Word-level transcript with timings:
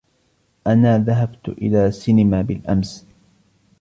أنا 0.67 0.97
ذهبت 0.97 1.49
إلى 1.49 1.91
سينما 1.91 2.41
بالأمس 2.41 3.05